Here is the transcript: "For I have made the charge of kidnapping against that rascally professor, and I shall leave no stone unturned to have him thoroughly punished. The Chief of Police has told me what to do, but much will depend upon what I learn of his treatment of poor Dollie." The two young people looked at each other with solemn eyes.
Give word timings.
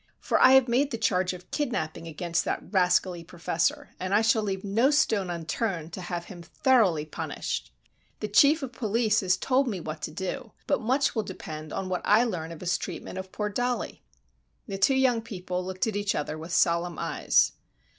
"For 0.19 0.39
I 0.41 0.53
have 0.53 0.67
made 0.67 0.89
the 0.89 0.97
charge 0.97 1.31
of 1.31 1.51
kidnapping 1.51 2.07
against 2.07 2.43
that 2.43 2.73
rascally 2.73 3.23
professor, 3.23 3.91
and 3.99 4.15
I 4.15 4.23
shall 4.23 4.41
leave 4.41 4.63
no 4.63 4.89
stone 4.89 5.29
unturned 5.29 5.93
to 5.93 6.01
have 6.01 6.25
him 6.25 6.41
thoroughly 6.41 7.05
punished. 7.05 7.71
The 8.19 8.27
Chief 8.27 8.63
of 8.63 8.71
Police 8.71 9.19
has 9.19 9.37
told 9.37 9.67
me 9.67 9.79
what 9.79 10.01
to 10.01 10.09
do, 10.11 10.53
but 10.65 10.81
much 10.81 11.13
will 11.13 11.21
depend 11.21 11.71
upon 11.71 11.87
what 11.87 12.01
I 12.03 12.23
learn 12.23 12.51
of 12.51 12.61
his 12.61 12.79
treatment 12.79 13.19
of 13.19 13.31
poor 13.31 13.49
Dollie." 13.49 14.01
The 14.65 14.79
two 14.79 14.95
young 14.95 15.21
people 15.21 15.63
looked 15.63 15.85
at 15.85 15.95
each 15.95 16.15
other 16.15 16.35
with 16.35 16.51
solemn 16.51 16.97
eyes. 16.97 17.51